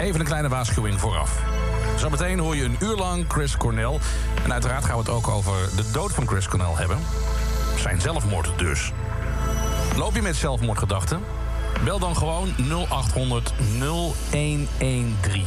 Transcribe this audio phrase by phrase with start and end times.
[0.00, 1.42] Even een kleine waarschuwing vooraf.
[1.96, 3.98] Zometeen hoor je een uur lang Chris Cornell.
[4.44, 6.98] En uiteraard gaan we het ook over de dood van Chris Cornell hebben.
[7.78, 8.92] Zijn zelfmoord dus.
[9.96, 11.20] Loop je met zelfmoordgedachten?
[11.84, 12.54] Bel dan gewoon
[12.88, 15.44] 0800 0113.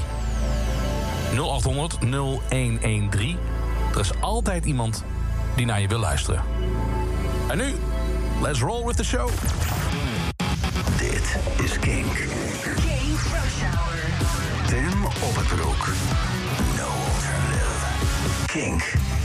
[1.35, 3.37] 0800 0113.
[3.93, 5.03] Er is altijd iemand
[5.55, 6.43] die naar je wil luisteren.
[7.47, 7.75] En nu,
[8.41, 9.29] let's roll with the show.
[10.97, 12.13] Dit is Kink.
[12.75, 14.08] King Rush Hour.
[14.69, 15.87] Tim op het broek.
[16.77, 18.45] No alternative.
[18.45, 19.18] Kink.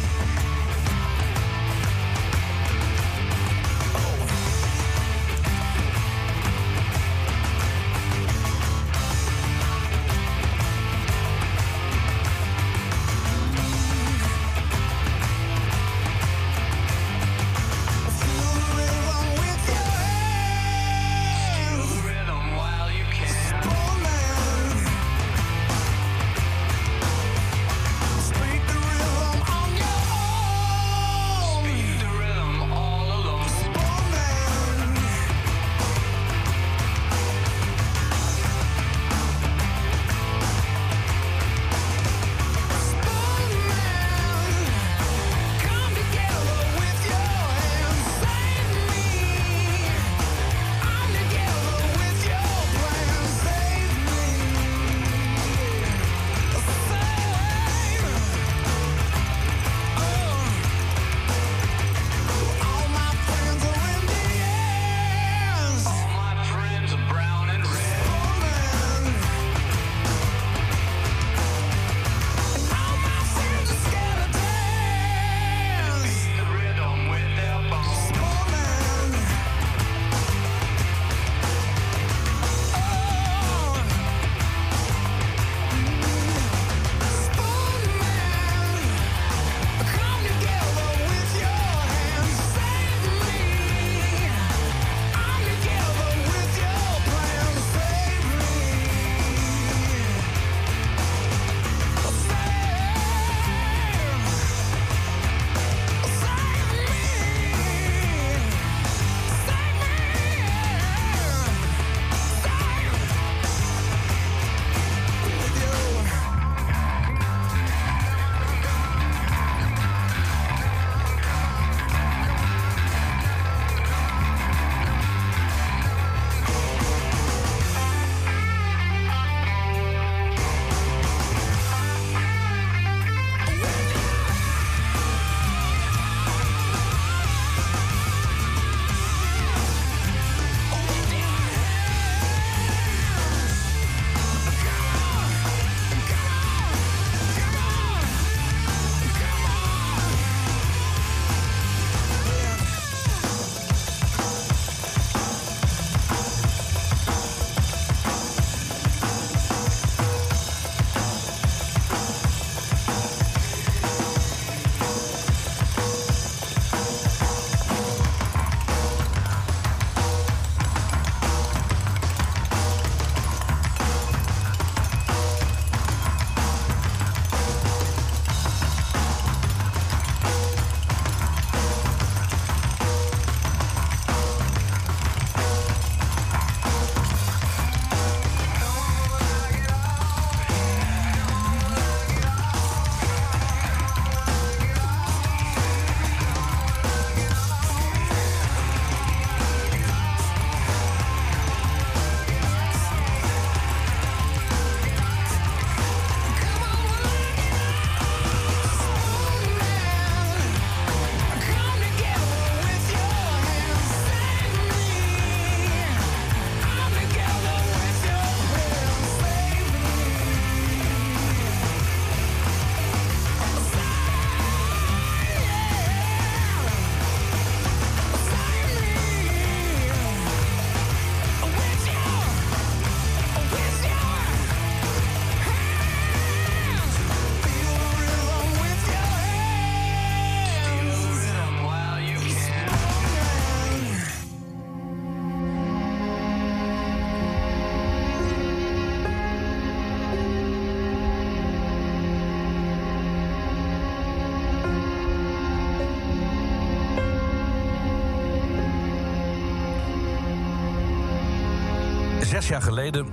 [262.44, 263.06] zes jaar geleden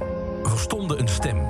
[0.44, 1.48] verstomde een stem.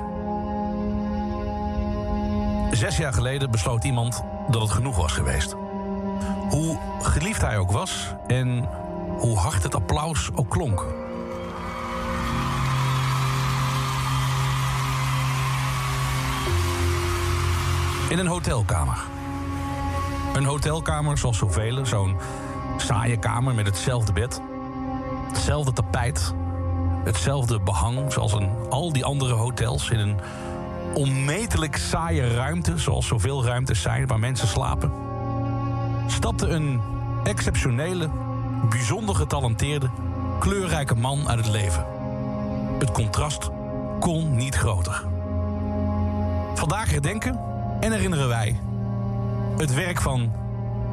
[2.70, 5.56] Zes jaar geleden besloot iemand dat het genoeg was geweest.
[6.50, 8.68] Hoe geliefd hij ook was en
[9.18, 10.86] hoe hard het applaus ook klonk.
[18.08, 19.04] In een hotelkamer.
[20.34, 22.16] Een hotelkamer zoals zoveel, zo'n
[22.76, 24.40] saaie kamer met hetzelfde bed,
[25.32, 26.34] hetzelfde tapijt,
[27.04, 29.90] hetzelfde behang zoals in al die andere hotels.
[29.90, 30.16] In een
[30.94, 34.92] onmetelijk saaie ruimte, zoals zoveel ruimtes zijn waar mensen slapen.
[36.06, 36.80] Stapte een
[37.24, 38.10] exceptionele,
[38.70, 39.90] bijzonder getalenteerde,
[40.38, 41.86] kleurrijke man uit het leven.
[42.78, 43.50] Het contrast
[44.00, 45.04] kon niet groter.
[46.54, 47.40] Vandaag herdenken
[47.80, 48.60] en herinneren wij
[49.56, 50.32] het werk van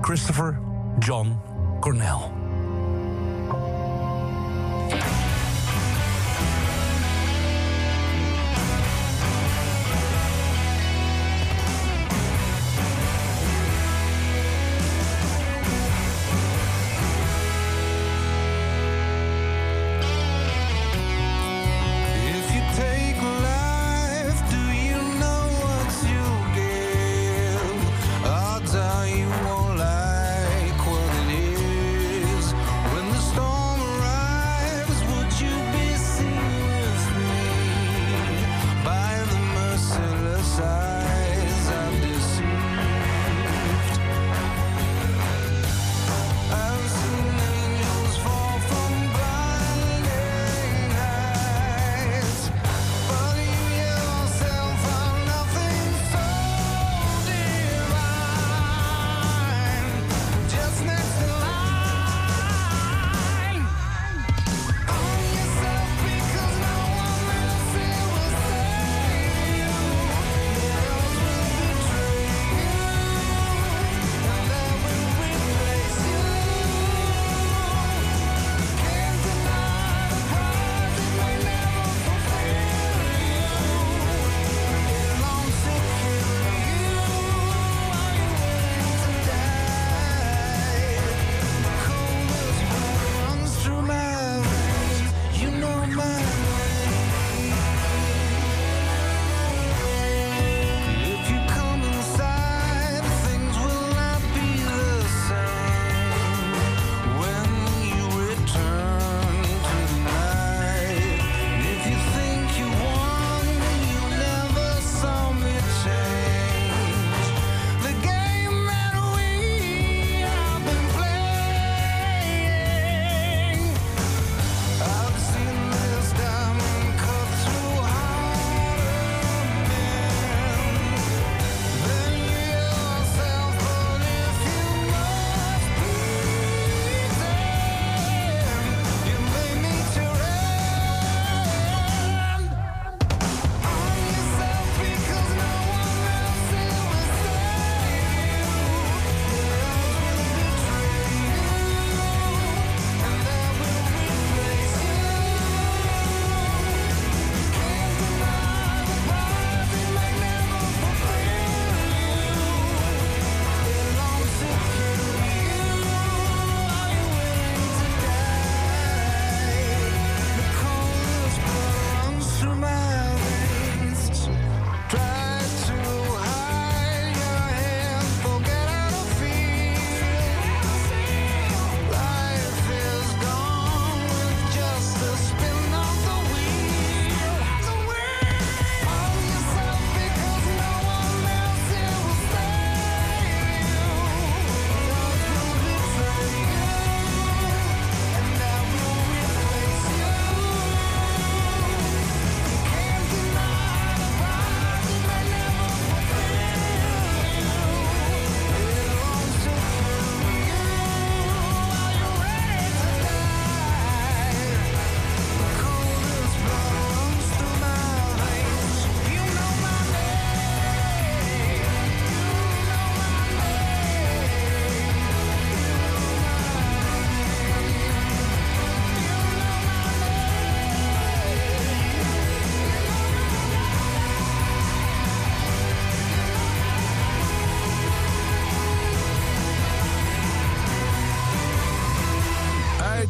[0.01, 0.59] Christopher
[0.99, 1.39] John
[1.79, 2.38] Cornell.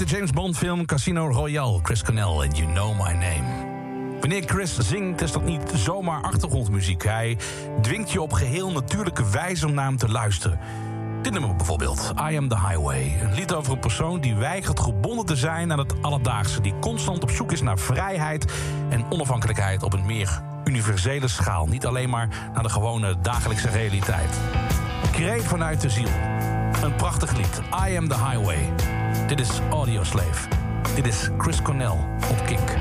[0.09, 3.43] James Bond film Casino Royale, Chris Cornell en You Know My Name.
[4.19, 7.03] Wanneer Chris zingt is dat niet zomaar achtergrondmuziek.
[7.03, 7.37] Hij
[7.81, 10.59] dwingt je op geheel natuurlijke wijze om naar hem te luisteren.
[11.21, 13.17] Dit nummer bijvoorbeeld, I Am The Highway.
[13.21, 16.61] Een lied over een persoon die weigert gebonden te zijn aan het alledaagse.
[16.61, 18.53] Die constant op zoek is naar vrijheid
[18.89, 21.67] en onafhankelijkheid op een meer universele schaal.
[21.67, 24.39] Niet alleen maar naar de gewone dagelijkse realiteit.
[25.11, 26.09] Kreet vanuit de ziel.
[26.83, 28.97] Een prachtig lied, I Am The Highway.
[29.29, 30.47] Dit is Audio Slave.
[30.95, 31.97] Dit is Chris Cornell
[32.29, 32.77] op Kink.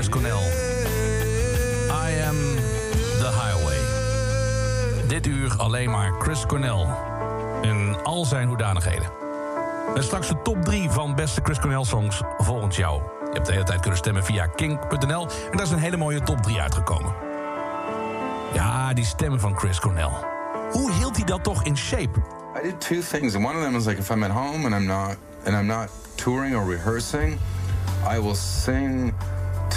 [0.00, 0.42] Chris Cornell.
[1.90, 2.36] I am
[3.18, 3.78] the highway.
[5.06, 6.86] Dit uur alleen maar Chris Cornell.
[7.60, 9.10] In al zijn hoedanigheden.
[9.94, 13.02] En straks de top 3 van beste Chris Cornell songs volgens jou.
[13.02, 15.28] Je hebt de hele tijd kunnen stemmen via kink.nl.
[15.50, 17.14] En daar is een hele mooie top 3 uitgekomen.
[18.52, 20.12] Ja, die stemmen van Chris Cornell.
[20.70, 22.18] Hoe hield hij dat toch in shape?
[22.58, 24.74] I did two things, and one of them is like if I'm at home and
[24.74, 27.38] I'm not and I'm not touring or rehearsing,
[28.14, 29.14] I will sing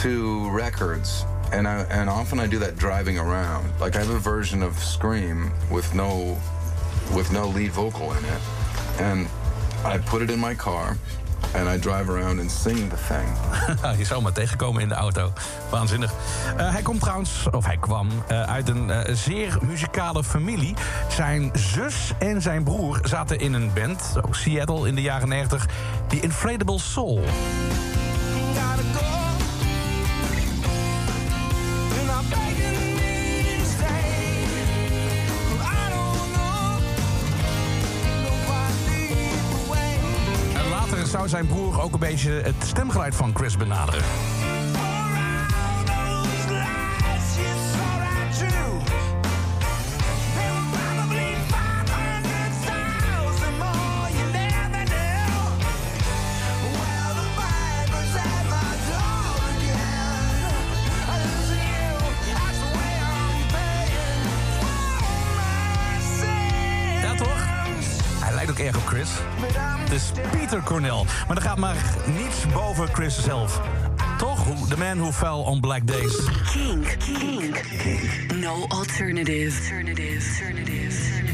[0.03, 3.71] to records, and I and often I do that driving around.
[3.79, 6.37] Like I have a version of Scream with no
[7.15, 8.41] with no lead vocal in it,
[8.99, 9.27] and
[9.85, 10.97] I put it in my car,
[11.55, 13.27] and I drive around and sing the thing.
[13.99, 15.33] je zou maar tegenkomen in de auto.
[15.71, 16.11] Waanzinnig.
[16.57, 20.75] Uh, hij komt trouwens, of hij kwam, uh, uit een uh, zeer muzikale familie.
[21.09, 25.67] Zijn zus en zijn broer zaten in een band, ook Seattle in de jaren 90,
[26.07, 27.23] die Inflatable Soul.
[41.29, 44.03] Zou zijn broer ook een beetje het stemgeluid van Chris benaderen.
[68.65, 69.09] Erg op Chris.
[69.83, 71.03] Het is Peter Cornell.
[71.27, 71.75] Maar er gaat maar
[72.17, 73.61] niets boven Chris zelf.
[74.17, 74.67] Toch?
[74.67, 76.15] The man who fell on black days.
[76.51, 78.41] King, King, King.
[78.41, 79.59] No alternative.
[79.59, 80.21] Alternative.
[80.39, 81.32] Alternative.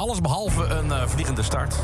[0.00, 1.76] Alles behalve een uh, vliegende start.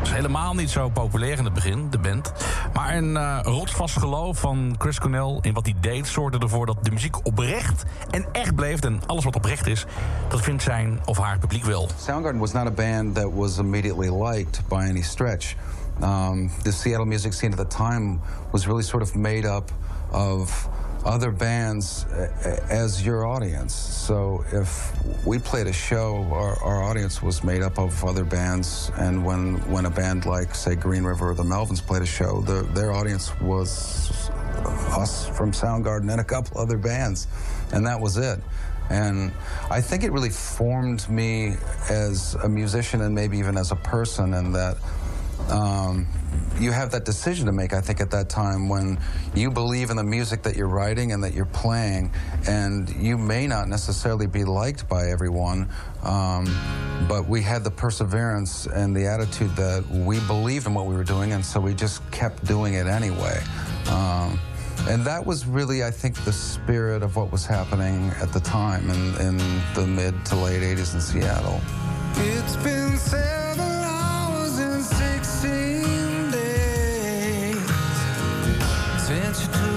[0.00, 2.32] Was helemaal niet zo populair in het begin, de band.
[2.74, 6.06] Maar een uh, rotsvast geloof van Chris Cornell in wat hij deed...
[6.06, 8.80] zorgde ervoor dat de muziek oprecht en echt bleef.
[8.80, 9.84] En alles wat oprecht is,
[10.28, 11.88] dat vindt zijn of haar publiek wel.
[11.98, 15.54] Soundgarden was not a band that was immediately liked by any stretch.
[16.02, 18.18] Um, the Seattle music scene at the time
[18.50, 19.70] was really sort of made up
[20.10, 20.68] of
[21.04, 23.74] other bands uh, uh, as your audience.
[23.74, 24.92] So if
[25.26, 29.56] we played a show, our, our, audience was made up of other bands, and when
[29.70, 32.92] when a band like say Green River or the Melvins played a show, the, their
[32.92, 34.30] audience was
[34.92, 37.26] us from Soundgarden and a couple other bands,
[37.72, 38.40] and that was it.
[38.90, 39.32] And
[39.70, 41.56] I think it really formed me
[41.90, 44.78] as a musician and maybe even as a person, and that
[45.50, 46.06] um,
[46.60, 48.98] you have that decision to make, I think, at that time when
[49.34, 52.12] you believe in the music that you're writing and that you're playing,
[52.46, 55.68] and you may not necessarily be liked by everyone,
[56.02, 56.46] um,
[57.08, 61.04] but we had the perseverance and the attitude that we believed in what we were
[61.04, 63.40] doing, and so we just kept doing it anyway.
[63.90, 64.38] Um,
[64.88, 68.88] and that was really, I think, the spirit of what was happening at the time
[68.90, 69.36] in, in
[69.74, 71.60] the mid to late 80s in Seattle.
[72.16, 73.77] It's been seven
[79.34, 79.67] since you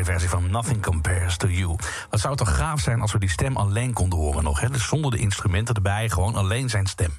[0.00, 1.76] C-versie van Nothing Compares to You.
[2.10, 4.70] Wat zou toch gaaf zijn als we die stem alleen konden horen nog, hè?
[4.70, 7.12] Dus zonder de instrumenten erbij, gewoon alleen zijn stem.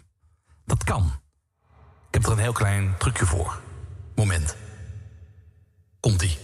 [0.66, 1.20] Dat kan.
[2.08, 3.60] Ik heb er een heel klein trucje voor.
[4.16, 4.56] Moment.
[6.00, 6.38] Komt-ie.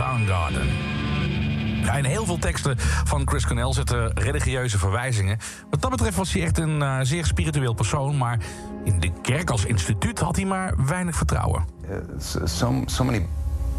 [0.00, 0.68] Soundgarden.
[1.84, 5.38] Ja, in heel veel teksten van Chris Cornell zitten religieuze verwijzingen.
[5.70, 8.16] Wat dat betreft was hij echt een uh, zeer spiritueel persoon...
[8.16, 8.38] maar
[8.84, 11.64] in de kerk als instituut had hij maar weinig vertrouwen.
[12.44, 13.26] so, so many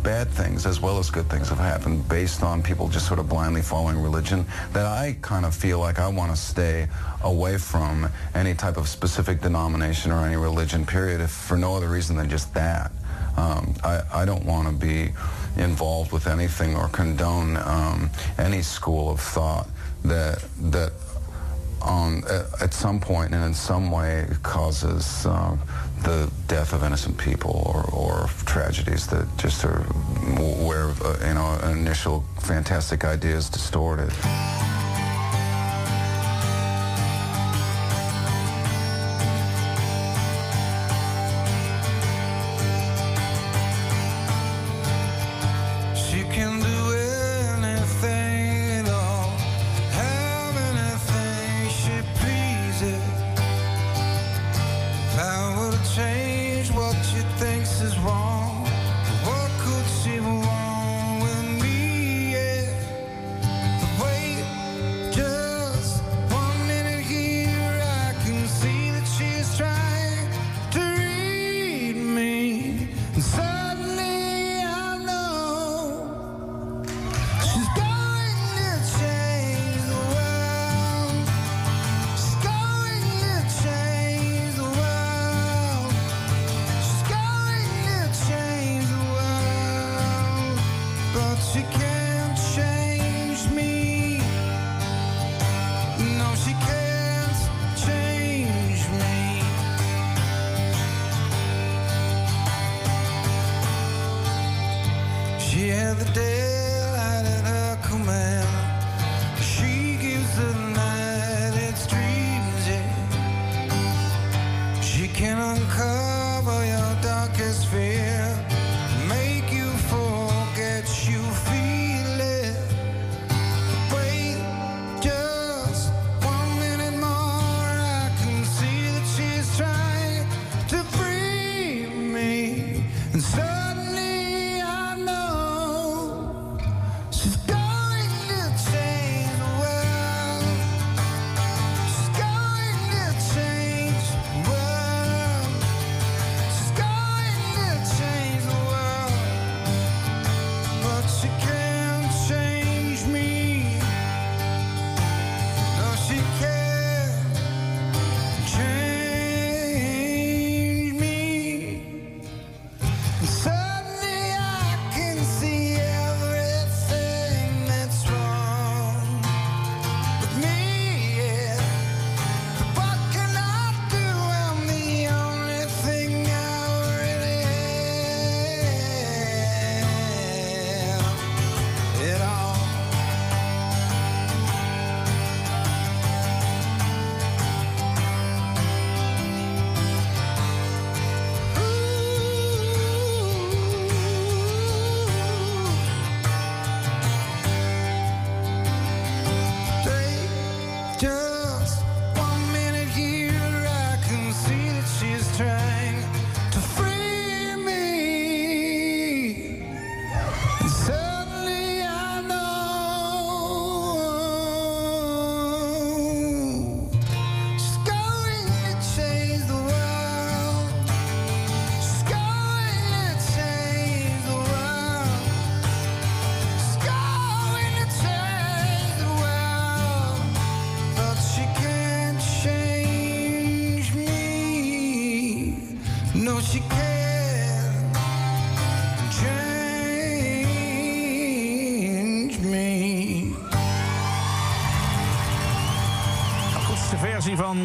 [0.02, 3.28] bad things as well as good things have happened based on people just sort of
[3.28, 6.88] blindly following religion that I kind of feel like I want to stay
[7.22, 11.90] away from any type of specific denomination or any religion, period, if for no other
[11.94, 12.92] reason than just that.
[13.38, 15.14] Um, I, I don't want to be
[15.58, 19.68] involved with anything or condone um, any school of thought
[20.04, 20.92] that that
[21.82, 22.24] on
[22.62, 25.58] at some point and in some way causes uh,
[26.04, 29.80] the death of innocent people or, or tragedies that just are
[30.66, 33.50] where uh, you know initial fantastic idea is
[91.54, 91.72] distorted.
[91.72, 91.81] Can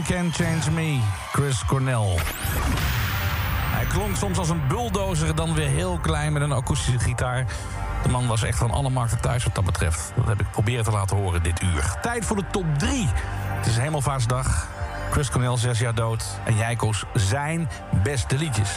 [0.07, 0.99] Change Me,
[1.33, 2.19] Chris Cornell.
[3.75, 7.45] Hij klonk soms als een bulldozer, dan weer heel klein met een akoestische gitaar.
[8.03, 10.13] De man was echt van alle markten thuis wat dat betreft.
[10.17, 11.95] Dat heb ik proberen te laten horen dit uur.
[12.03, 13.09] Tijd voor de top 3.
[13.49, 14.67] Het is Hemelvaartsdag.
[15.11, 16.25] Chris Cornell, zes jaar dood.
[16.45, 17.69] En Jijkos zijn
[18.03, 18.71] beste liedjes.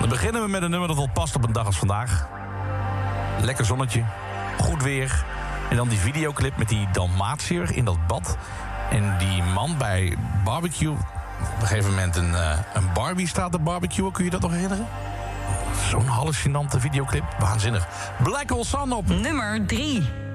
[0.00, 2.28] Dan beginnen we met een nummer dat wel past op een dag als vandaag.
[3.42, 4.04] Lekker zonnetje,
[4.58, 5.24] goed weer.
[5.70, 8.36] En dan die videoclip met die Dalmatier in dat bad.
[8.90, 10.90] En die man bij barbecue...
[10.90, 14.12] op een gegeven moment een, uh, een Barbie staat te barbecuen.
[14.12, 14.86] Kun je dat nog herinneren?
[15.88, 17.24] Zo'n hallucinante videoclip.
[17.38, 17.88] Waanzinnig.
[18.22, 19.08] Black Hole Sun op.
[19.08, 20.29] Nummer 3.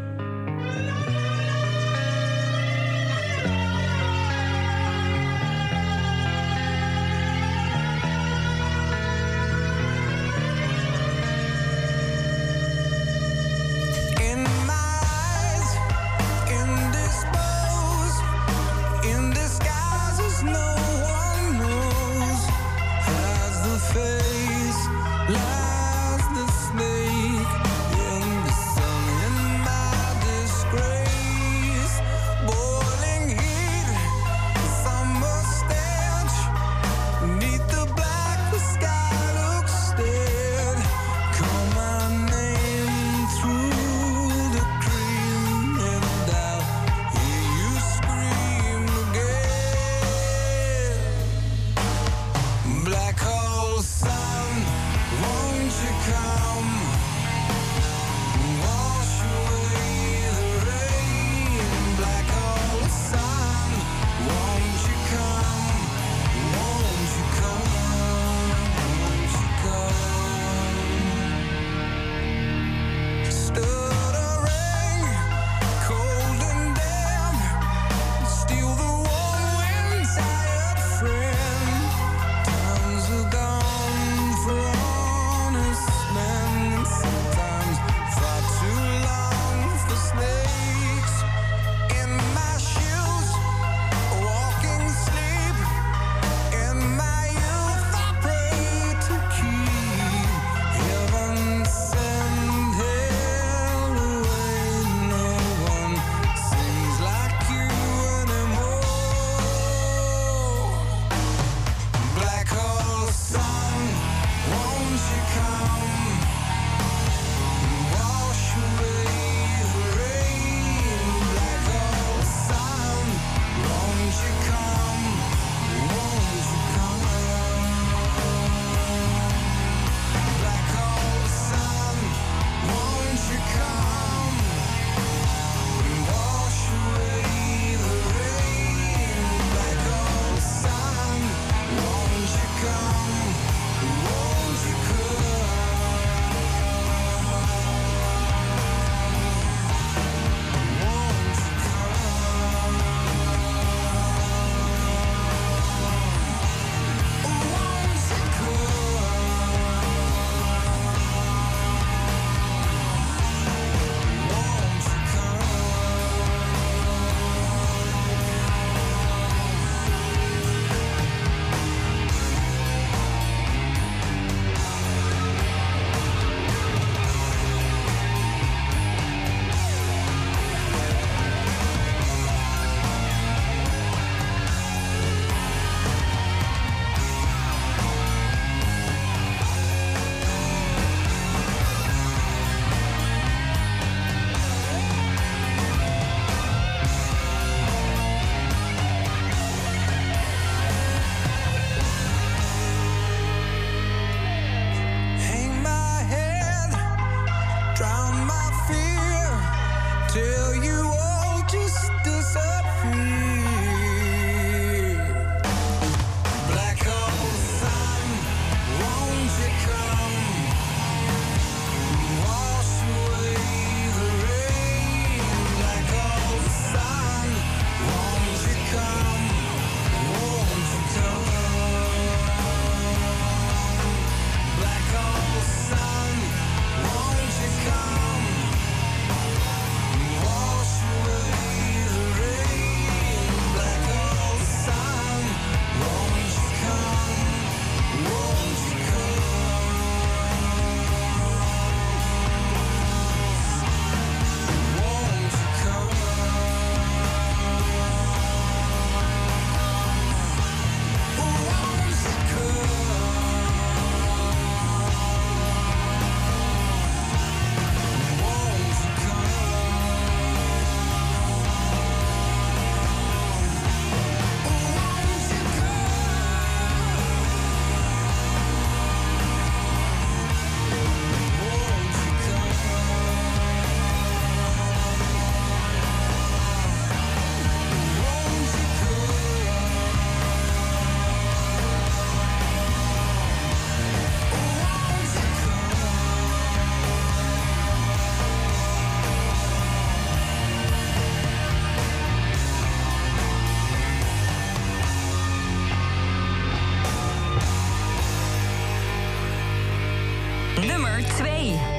[310.95, 311.74] nummer 2.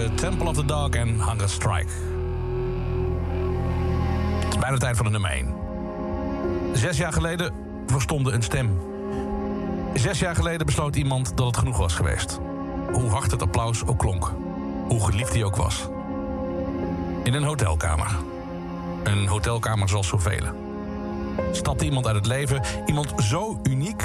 [0.00, 1.92] Gekozen Temple of the Dog en Hunger Strike.
[4.38, 5.54] Het is bijna tijd voor de nummer 1.
[6.72, 7.52] Zes jaar geleden
[7.86, 8.80] verstomde een stem.
[9.94, 12.38] Zes jaar geleden besloot iemand dat het genoeg was geweest.
[12.92, 14.32] Hoe hard het applaus ook klonk.
[14.88, 15.88] Hoe geliefd hij ook was.
[17.22, 18.16] In een hotelkamer.
[19.04, 20.44] Een hotelkamer zoals zoveel.
[21.52, 24.04] Stapte iemand uit het leven, iemand zo uniek.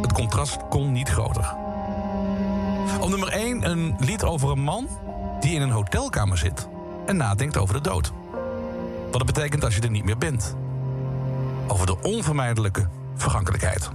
[0.00, 1.57] Het contrast kon niet groter.
[3.00, 4.88] Op nummer 1 een lied over een man
[5.40, 6.68] die in een hotelkamer zit
[7.06, 8.12] en nadenkt over de dood.
[9.10, 10.54] Wat het betekent als je er niet meer bent.
[11.66, 13.90] Over de onvermijdelijke vergankelijkheid.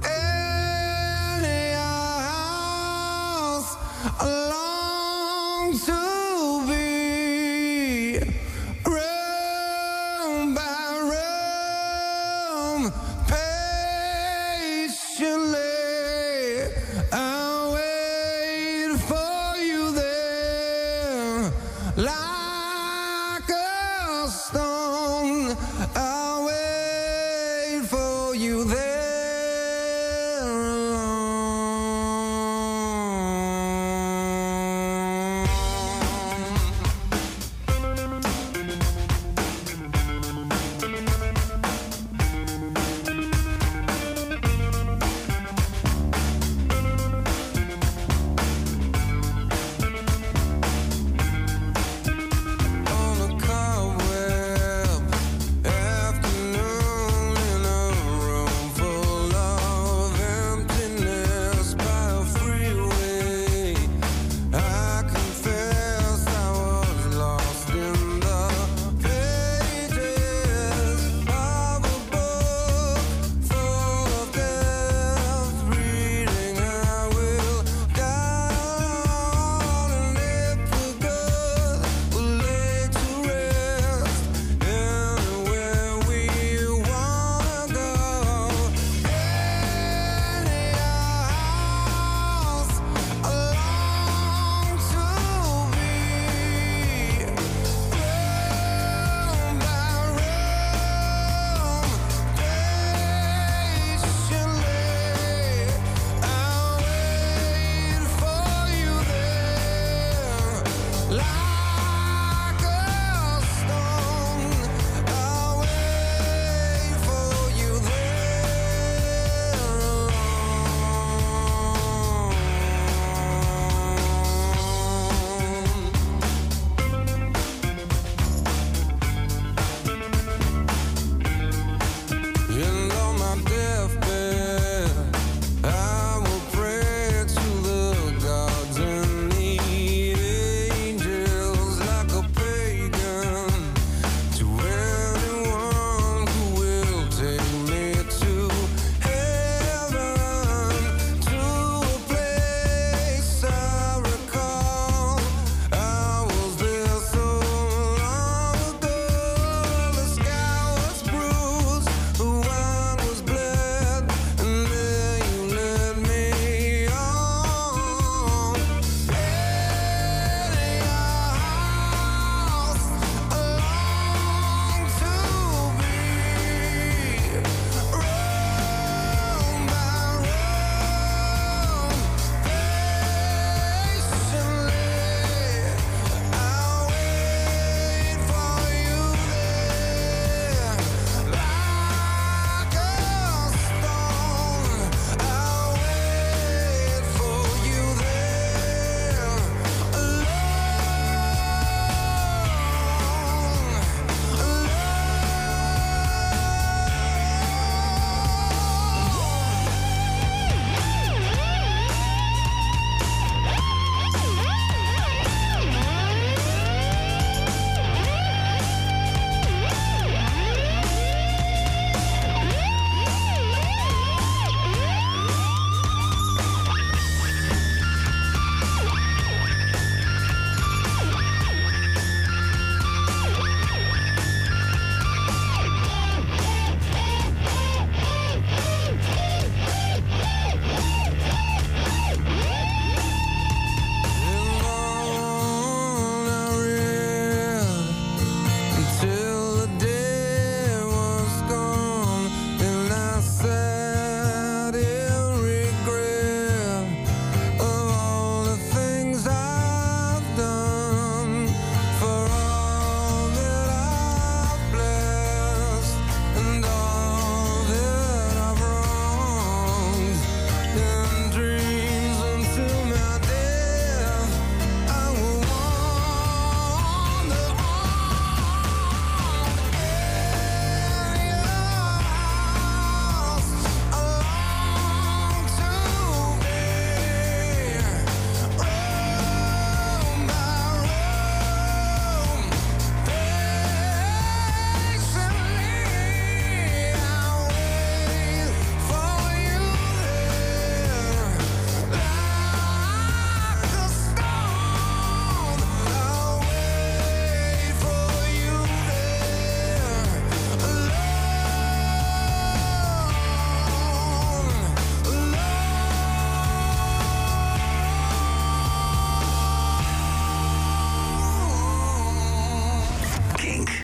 [24.34, 24.73] stone.